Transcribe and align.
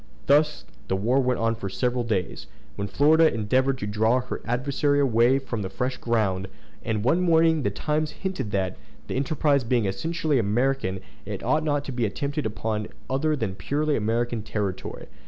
Thus 0.25 0.65
the 0.87 0.95
war 0.95 1.19
went 1.19 1.39
on 1.39 1.53
for 1.53 1.69
several 1.69 2.03
days, 2.03 2.47
when 2.75 2.87
Florida 2.87 3.31
endeavored 3.31 3.77
to 3.77 3.85
draw 3.85 4.19
her 4.21 4.41
adversary 4.45 4.99
away 4.99 5.39
on 5.51 5.61
to 5.61 5.69
fresh 5.69 5.97
ground; 5.97 6.47
and 6.83 7.03
one 7.03 7.21
morning 7.21 7.61
the 7.61 7.69
Times 7.69 8.09
hinted 8.09 8.49
that, 8.49 8.77
the 9.05 9.15
enterprise 9.15 9.63
being 9.63 9.85
essentially 9.85 10.39
American, 10.39 11.01
it 11.23 11.43
ought 11.43 11.63
not 11.63 11.85
to 11.85 11.91
be 11.91 12.07
attempted 12.07 12.47
upon 12.47 12.87
other 13.11 13.35
than 13.35 13.53
purely 13.53 13.95
American 13.95 14.41
territory. 14.41 15.07